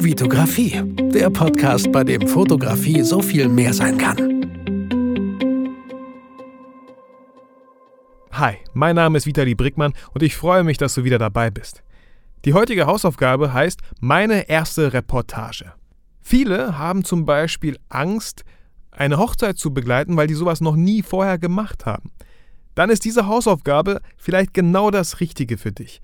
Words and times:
Vitografie, 0.00 0.80
der 1.12 1.28
Podcast, 1.28 1.90
bei 1.90 2.04
dem 2.04 2.28
Fotografie 2.28 3.02
so 3.02 3.20
viel 3.20 3.48
mehr 3.48 3.74
sein 3.74 3.98
kann. 3.98 4.16
Hi, 8.30 8.58
mein 8.74 8.94
Name 8.94 9.18
ist 9.18 9.26
Vitali 9.26 9.56
Brickmann 9.56 9.94
und 10.14 10.22
ich 10.22 10.36
freue 10.36 10.62
mich, 10.62 10.78
dass 10.78 10.94
du 10.94 11.02
wieder 11.02 11.18
dabei 11.18 11.50
bist. 11.50 11.82
Die 12.44 12.52
heutige 12.52 12.86
Hausaufgabe 12.86 13.52
heißt 13.52 13.80
Meine 13.98 14.48
erste 14.48 14.92
Reportage. 14.92 15.72
Viele 16.20 16.78
haben 16.78 17.02
zum 17.02 17.24
Beispiel 17.26 17.76
Angst, 17.88 18.44
eine 18.92 19.18
Hochzeit 19.18 19.58
zu 19.58 19.74
begleiten, 19.74 20.16
weil 20.16 20.28
die 20.28 20.34
sowas 20.34 20.60
noch 20.60 20.76
nie 20.76 21.02
vorher 21.02 21.38
gemacht 21.38 21.86
haben. 21.86 22.12
Dann 22.76 22.90
ist 22.90 23.04
diese 23.04 23.26
Hausaufgabe 23.26 24.00
vielleicht 24.16 24.54
genau 24.54 24.92
das 24.92 25.18
Richtige 25.18 25.58
für 25.58 25.72
dich. 25.72 26.00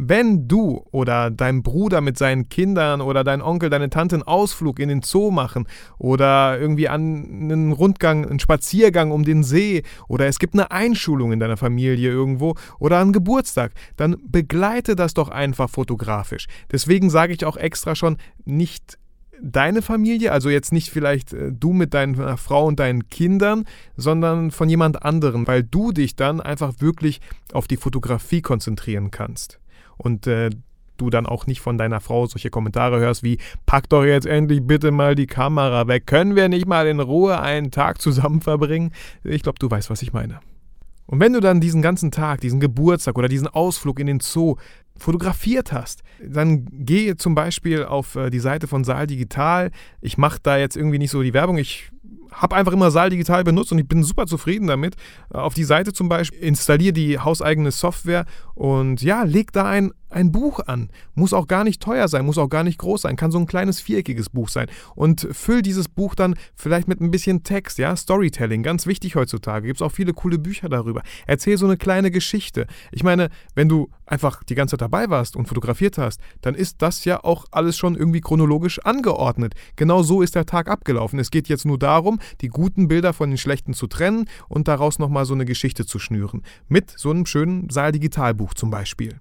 Wenn 0.00 0.46
du 0.46 0.86
oder 0.92 1.28
dein 1.28 1.64
Bruder 1.64 2.00
mit 2.00 2.16
seinen 2.16 2.48
Kindern 2.48 3.00
oder 3.00 3.24
dein 3.24 3.42
Onkel, 3.42 3.68
deine 3.68 3.90
Tante 3.90 4.14
einen 4.14 4.22
Ausflug 4.22 4.78
in 4.78 4.88
den 4.88 5.02
Zoo 5.02 5.32
machen 5.32 5.66
oder 5.98 6.56
irgendwie 6.56 6.88
einen 6.88 7.72
Rundgang, 7.72 8.24
einen 8.24 8.38
Spaziergang 8.38 9.10
um 9.10 9.24
den 9.24 9.42
See 9.42 9.82
oder 10.06 10.28
es 10.28 10.38
gibt 10.38 10.54
eine 10.54 10.70
Einschulung 10.70 11.32
in 11.32 11.40
deiner 11.40 11.56
Familie 11.56 12.12
irgendwo 12.12 12.54
oder 12.78 13.00
einen 13.00 13.12
Geburtstag, 13.12 13.72
dann 13.96 14.16
begleite 14.24 14.94
das 14.94 15.14
doch 15.14 15.30
einfach 15.30 15.68
fotografisch. 15.68 16.46
Deswegen 16.70 17.10
sage 17.10 17.32
ich 17.32 17.44
auch 17.44 17.56
extra 17.56 17.96
schon 17.96 18.18
nicht 18.44 18.98
deine 19.42 19.82
Familie, 19.82 20.30
also 20.30 20.48
jetzt 20.48 20.72
nicht 20.72 20.90
vielleicht 20.90 21.32
äh, 21.32 21.50
du 21.50 21.72
mit 21.72 21.92
deiner 21.92 22.36
Frau 22.36 22.66
und 22.66 22.78
deinen 22.78 23.08
Kindern, 23.08 23.64
sondern 23.96 24.52
von 24.52 24.68
jemand 24.68 25.02
anderem, 25.02 25.48
weil 25.48 25.64
du 25.64 25.90
dich 25.90 26.14
dann 26.14 26.40
einfach 26.40 26.74
wirklich 26.78 27.20
auf 27.52 27.66
die 27.66 27.76
Fotografie 27.76 28.42
konzentrieren 28.42 29.10
kannst 29.10 29.58
und 29.98 30.26
äh, 30.26 30.50
du 30.96 31.10
dann 31.10 31.26
auch 31.26 31.46
nicht 31.46 31.60
von 31.60 31.78
deiner 31.78 32.00
Frau 32.00 32.26
solche 32.26 32.50
Kommentare 32.50 32.98
hörst 32.98 33.22
wie, 33.22 33.38
pack 33.66 33.88
doch 33.88 34.04
jetzt 34.04 34.26
endlich 34.26 34.66
bitte 34.66 34.90
mal 34.90 35.14
die 35.14 35.26
Kamera 35.26 35.86
weg, 35.86 36.06
können 36.06 36.36
wir 36.36 36.48
nicht 36.48 36.66
mal 36.66 36.86
in 36.86 37.00
Ruhe 37.00 37.40
einen 37.40 37.70
Tag 37.70 38.00
zusammen 38.00 38.40
verbringen? 38.40 38.92
Ich 39.24 39.42
glaube, 39.42 39.58
du 39.58 39.70
weißt, 39.70 39.90
was 39.90 40.02
ich 40.02 40.12
meine. 40.12 40.40
Und 41.06 41.20
wenn 41.20 41.32
du 41.32 41.40
dann 41.40 41.60
diesen 41.60 41.80
ganzen 41.80 42.10
Tag, 42.10 42.42
diesen 42.42 42.60
Geburtstag 42.60 43.16
oder 43.16 43.28
diesen 43.28 43.48
Ausflug 43.48 43.98
in 43.98 44.06
den 44.06 44.20
Zoo 44.20 44.56
fotografiert 44.98 45.72
hast, 45.72 46.02
dann 46.22 46.66
geh 46.70 47.14
zum 47.16 47.34
Beispiel 47.34 47.84
auf 47.84 48.16
äh, 48.16 48.30
die 48.30 48.40
Seite 48.40 48.66
von 48.66 48.84
Saal 48.84 49.06
Digital. 49.06 49.70
Ich 50.02 50.18
mache 50.18 50.38
da 50.42 50.58
jetzt 50.58 50.76
irgendwie 50.76 50.98
nicht 50.98 51.10
so 51.10 51.22
die 51.22 51.32
Werbung, 51.32 51.56
ich 51.56 51.90
habe 52.32 52.56
einfach 52.56 52.72
immer 52.72 52.90
Saal 52.90 53.10
Digital 53.10 53.44
benutzt 53.44 53.72
und 53.72 53.78
ich 53.78 53.88
bin 53.88 54.02
super 54.02 54.26
zufrieden 54.26 54.66
damit. 54.66 54.96
Auf 55.30 55.54
die 55.54 55.64
Seite 55.64 55.92
zum 55.92 56.08
Beispiel 56.08 56.40
installiere 56.40 56.92
die 56.92 57.18
hauseigene 57.18 57.70
Software 57.70 58.26
und 58.58 59.02
ja, 59.02 59.22
leg 59.22 59.52
da 59.52 59.66
ein 59.66 59.92
ein 60.10 60.32
Buch 60.32 60.60
an. 60.66 60.90
Muss 61.14 61.32
auch 61.32 61.46
gar 61.46 61.64
nicht 61.64 61.82
teuer 61.82 62.08
sein, 62.08 62.24
muss 62.24 62.38
auch 62.38 62.48
gar 62.48 62.64
nicht 62.64 62.78
groß 62.78 63.02
sein, 63.02 63.16
kann 63.16 63.30
so 63.30 63.38
ein 63.38 63.46
kleines 63.46 63.80
viereckiges 63.80 64.30
Buch 64.30 64.48
sein. 64.48 64.68
Und 64.94 65.28
füll 65.32 65.62
dieses 65.62 65.88
Buch 65.88 66.14
dann 66.14 66.34
vielleicht 66.54 66.88
mit 66.88 67.00
ein 67.00 67.10
bisschen 67.10 67.42
Text, 67.42 67.78
ja, 67.78 67.94
Storytelling, 67.94 68.62
ganz 68.62 68.86
wichtig 68.86 69.16
heutzutage. 69.16 69.66
Gibt 69.66 69.80
es 69.80 69.82
auch 69.82 69.92
viele 69.92 70.12
coole 70.12 70.38
Bücher 70.38 70.68
darüber. 70.68 71.02
Erzähl 71.26 71.58
so 71.58 71.66
eine 71.66 71.76
kleine 71.76 72.10
Geschichte. 72.10 72.66
Ich 72.92 73.02
meine, 73.02 73.28
wenn 73.54 73.68
du 73.68 73.90
einfach 74.06 74.42
die 74.44 74.54
ganze 74.54 74.72
Zeit 74.72 74.82
dabei 74.82 75.10
warst 75.10 75.36
und 75.36 75.46
fotografiert 75.46 75.98
hast, 75.98 76.20
dann 76.40 76.54
ist 76.54 76.80
das 76.80 77.04
ja 77.04 77.22
auch 77.22 77.44
alles 77.50 77.76
schon 77.76 77.94
irgendwie 77.94 78.20
chronologisch 78.20 78.78
angeordnet. 78.80 79.54
Genau 79.76 80.02
so 80.02 80.22
ist 80.22 80.34
der 80.34 80.46
Tag 80.46 80.68
abgelaufen. 80.68 81.18
Es 81.18 81.30
geht 81.30 81.48
jetzt 81.48 81.66
nur 81.66 81.78
darum, 81.78 82.18
die 82.40 82.48
guten 82.48 82.88
Bilder 82.88 83.12
von 83.12 83.30
den 83.30 83.38
schlechten 83.38 83.74
zu 83.74 83.86
trennen 83.86 84.26
und 84.48 84.68
daraus 84.68 84.98
nochmal 84.98 85.26
so 85.26 85.34
eine 85.34 85.44
Geschichte 85.44 85.84
zu 85.84 85.98
schnüren. 85.98 86.42
Mit 86.68 86.90
so 86.96 87.10
einem 87.10 87.26
schönen 87.26 87.68
Saal-Digitalbuch 87.68 88.47
zum 88.54 88.70
Beispiel. 88.70 89.16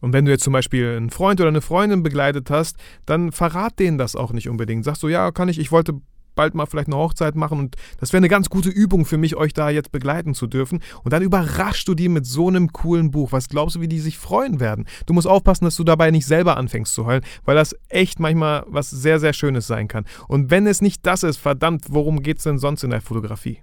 Und 0.00 0.12
wenn 0.12 0.26
du 0.26 0.30
jetzt 0.30 0.44
zum 0.44 0.52
Beispiel 0.52 0.96
einen 0.96 1.10
Freund 1.10 1.40
oder 1.40 1.48
eine 1.48 1.62
Freundin 1.62 2.02
begleitet 2.02 2.50
hast, 2.50 2.76
dann 3.06 3.32
verrat 3.32 3.78
denen 3.78 3.96
das 3.96 4.16
auch 4.16 4.32
nicht 4.32 4.50
unbedingt. 4.50 4.84
Sagst 4.84 5.02
du, 5.02 5.08
ja, 5.08 5.30
kann 5.30 5.48
ich, 5.48 5.58
ich 5.58 5.72
wollte 5.72 5.94
bald 6.34 6.54
mal 6.54 6.66
vielleicht 6.66 6.88
eine 6.88 6.96
Hochzeit 6.96 7.36
machen 7.36 7.58
und 7.58 7.76
das 8.00 8.12
wäre 8.12 8.18
eine 8.18 8.28
ganz 8.28 8.50
gute 8.50 8.68
Übung 8.68 9.04
für 9.04 9.16
mich, 9.16 9.36
euch 9.36 9.52
da 9.52 9.70
jetzt 9.70 9.92
begleiten 9.92 10.34
zu 10.34 10.46
dürfen. 10.46 10.80
Und 11.02 11.12
dann 11.12 11.22
überraschst 11.22 11.86
du 11.88 11.94
die 11.94 12.08
mit 12.08 12.26
so 12.26 12.48
einem 12.48 12.72
coolen 12.72 13.10
Buch. 13.10 13.32
Was 13.32 13.48
glaubst 13.48 13.76
du, 13.76 13.80
wie 13.80 13.88
die 13.88 14.00
sich 14.00 14.18
freuen 14.18 14.60
werden? 14.60 14.86
Du 15.06 15.14
musst 15.14 15.26
aufpassen, 15.26 15.64
dass 15.64 15.76
du 15.76 15.84
dabei 15.84 16.10
nicht 16.10 16.26
selber 16.26 16.56
anfängst 16.56 16.92
zu 16.92 17.06
heulen, 17.06 17.24
weil 17.44 17.56
das 17.56 17.74
echt 17.88 18.20
manchmal 18.20 18.64
was 18.66 18.90
sehr, 18.90 19.20
sehr 19.20 19.32
Schönes 19.32 19.66
sein 19.66 19.88
kann. 19.88 20.04
Und 20.28 20.50
wenn 20.50 20.66
es 20.66 20.82
nicht 20.82 21.06
das 21.06 21.22
ist, 21.22 21.38
verdammt, 21.38 21.86
worum 21.88 22.22
geht 22.22 22.38
es 22.38 22.44
denn 22.44 22.58
sonst 22.58 22.84
in 22.84 22.90
der 22.90 23.00
Fotografie? 23.00 23.60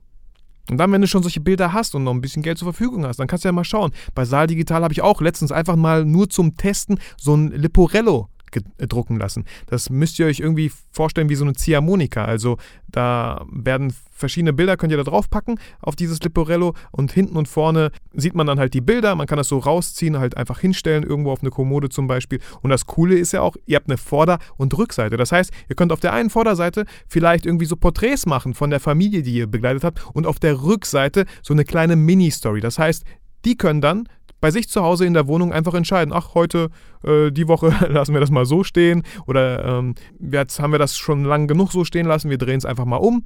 Und 0.69 0.77
dann, 0.77 0.91
wenn 0.91 1.01
du 1.01 1.07
schon 1.07 1.23
solche 1.23 1.41
Bilder 1.41 1.73
hast 1.73 1.95
und 1.95 2.03
noch 2.03 2.13
ein 2.13 2.21
bisschen 2.21 2.43
Geld 2.43 2.57
zur 2.57 2.71
Verfügung 2.71 3.05
hast, 3.05 3.17
dann 3.17 3.27
kannst 3.27 3.43
du 3.43 3.49
ja 3.49 3.53
mal 3.53 3.63
schauen. 3.63 3.91
Bei 4.13 4.25
Saal 4.25 4.47
Digital 4.47 4.83
habe 4.83 4.93
ich 4.93 5.01
auch 5.01 5.21
letztens 5.21 5.51
einfach 5.51 5.75
mal 5.75 6.05
nur 6.05 6.29
zum 6.29 6.55
Testen 6.55 6.99
so 7.17 7.35
ein 7.35 7.51
Liporello 7.51 8.29
drucken 8.77 9.17
lassen. 9.17 9.45
Das 9.67 9.89
müsst 9.89 10.19
ihr 10.19 10.25
euch 10.25 10.39
irgendwie 10.39 10.71
vorstellen 10.91 11.29
wie 11.29 11.35
so 11.35 11.45
eine 11.45 11.53
Ziehharmonika. 11.53 12.25
Also 12.25 12.57
da 12.89 13.45
werden 13.51 13.93
verschiedene 14.11 14.53
Bilder, 14.53 14.77
könnt 14.77 14.91
ihr 14.91 14.97
da 14.97 15.03
draufpacken 15.03 15.59
auf 15.81 15.95
dieses 15.95 16.21
Liporello 16.21 16.73
und 16.91 17.11
hinten 17.11 17.35
und 17.37 17.47
vorne 17.47 17.91
sieht 18.13 18.35
man 18.35 18.47
dann 18.47 18.59
halt 18.59 18.73
die 18.73 18.81
Bilder. 18.81 19.15
Man 19.15 19.27
kann 19.27 19.37
das 19.37 19.47
so 19.47 19.57
rausziehen, 19.57 20.19
halt 20.19 20.37
einfach 20.37 20.59
hinstellen, 20.59 21.03
irgendwo 21.03 21.31
auf 21.31 21.41
eine 21.41 21.49
Kommode 21.49 21.89
zum 21.89 22.07
Beispiel. 22.07 22.39
Und 22.61 22.69
das 22.69 22.85
Coole 22.85 23.17
ist 23.17 23.33
ja 23.33 23.41
auch, 23.41 23.55
ihr 23.65 23.75
habt 23.75 23.89
eine 23.89 23.97
Vorder- 23.97 24.39
und 24.57 24.77
Rückseite. 24.77 25.17
Das 25.17 25.31
heißt, 25.31 25.51
ihr 25.69 25.75
könnt 25.75 25.91
auf 25.91 25.99
der 25.99 26.13
einen 26.13 26.29
Vorderseite 26.29 26.85
vielleicht 27.07 27.45
irgendwie 27.45 27.65
so 27.65 27.75
Porträts 27.75 28.25
machen 28.25 28.53
von 28.53 28.69
der 28.69 28.79
Familie, 28.79 29.23
die 29.23 29.33
ihr 29.33 29.47
begleitet 29.47 29.83
habt 29.83 30.05
und 30.13 30.27
auf 30.27 30.39
der 30.39 30.61
Rückseite 30.61 31.25
so 31.41 31.53
eine 31.53 31.65
kleine 31.65 31.95
Mini-Story. 31.95 32.61
Das 32.61 32.77
heißt, 32.77 33.03
die 33.43 33.57
können 33.57 33.81
dann 33.81 34.07
bei 34.41 34.51
sich 34.51 34.67
zu 34.67 34.81
Hause 34.81 35.05
in 35.05 35.13
der 35.13 35.27
Wohnung 35.27 35.53
einfach 35.53 35.73
entscheiden, 35.73 36.13
ach, 36.13 36.33
heute, 36.33 36.69
äh, 37.03 37.31
die 37.31 37.47
Woche 37.47 37.73
lassen 37.89 38.13
wir 38.13 38.19
das 38.19 38.31
mal 38.31 38.45
so 38.45 38.63
stehen 38.63 39.03
oder 39.27 39.63
ähm, 39.63 39.95
jetzt 40.19 40.59
haben 40.59 40.71
wir 40.71 40.79
das 40.79 40.97
schon 40.97 41.23
lang 41.23 41.47
genug 41.47 41.71
so 41.71 41.85
stehen 41.85 42.07
lassen, 42.07 42.29
wir 42.29 42.37
drehen 42.37 42.57
es 42.57 42.65
einfach 42.65 42.85
mal 42.85 42.97
um. 42.97 43.23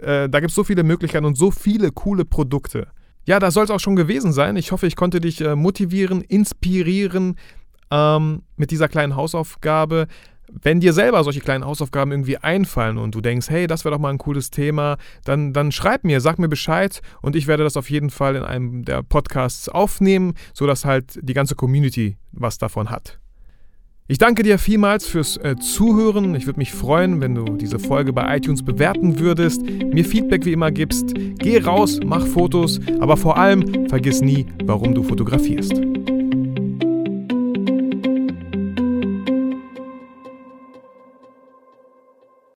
Äh, 0.00 0.28
da 0.28 0.40
gibt 0.40 0.50
es 0.50 0.54
so 0.54 0.62
viele 0.62 0.84
Möglichkeiten 0.84 1.24
und 1.24 1.36
so 1.36 1.50
viele 1.50 1.90
coole 1.90 2.24
Produkte. 2.24 2.88
Ja, 3.26 3.38
das 3.40 3.54
soll 3.54 3.64
es 3.64 3.70
auch 3.70 3.80
schon 3.80 3.96
gewesen 3.96 4.32
sein. 4.32 4.56
Ich 4.56 4.72
hoffe, 4.72 4.86
ich 4.86 4.96
konnte 4.96 5.20
dich 5.20 5.40
äh, 5.40 5.56
motivieren, 5.56 6.22
inspirieren 6.22 7.36
ähm, 7.90 8.42
mit 8.56 8.70
dieser 8.70 8.88
kleinen 8.88 9.16
Hausaufgabe. 9.16 10.06
Wenn 10.50 10.80
dir 10.80 10.92
selber 10.92 11.22
solche 11.24 11.40
kleinen 11.40 11.64
Hausaufgaben 11.64 12.12
irgendwie 12.12 12.38
einfallen 12.38 12.98
und 12.98 13.14
du 13.14 13.20
denkst, 13.20 13.50
hey, 13.50 13.66
das 13.66 13.84
wäre 13.84 13.94
doch 13.94 14.00
mal 14.00 14.10
ein 14.10 14.18
cooles 14.18 14.50
Thema, 14.50 14.96
dann, 15.24 15.52
dann 15.52 15.72
schreib 15.72 16.04
mir, 16.04 16.20
sag 16.20 16.38
mir 16.38 16.48
Bescheid 16.48 17.00
und 17.22 17.36
ich 17.36 17.46
werde 17.46 17.64
das 17.64 17.76
auf 17.76 17.90
jeden 17.90 18.10
Fall 18.10 18.36
in 18.36 18.42
einem 18.42 18.84
der 18.84 19.02
Podcasts 19.02 19.68
aufnehmen, 19.68 20.34
sodass 20.54 20.84
halt 20.84 21.18
die 21.22 21.34
ganze 21.34 21.54
Community 21.54 22.16
was 22.32 22.58
davon 22.58 22.90
hat. 22.90 23.18
Ich 24.10 24.16
danke 24.16 24.42
dir 24.42 24.58
vielmals 24.58 25.06
fürs 25.06 25.36
äh, 25.36 25.56
Zuhören. 25.56 26.34
Ich 26.34 26.46
würde 26.46 26.58
mich 26.58 26.72
freuen, 26.72 27.20
wenn 27.20 27.34
du 27.34 27.44
diese 27.56 27.78
Folge 27.78 28.14
bei 28.14 28.38
iTunes 28.38 28.64
bewerten 28.64 29.18
würdest, 29.18 29.60
mir 29.60 30.02
Feedback 30.02 30.46
wie 30.46 30.54
immer 30.54 30.70
gibst. 30.70 31.12
Geh 31.38 31.58
raus, 31.58 32.00
mach 32.02 32.26
Fotos, 32.26 32.80
aber 33.00 33.18
vor 33.18 33.36
allem 33.36 33.86
vergiss 33.90 34.22
nie, 34.22 34.46
warum 34.64 34.94
du 34.94 35.02
fotografierst. 35.02 35.97